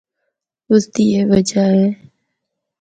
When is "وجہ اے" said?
1.31-1.85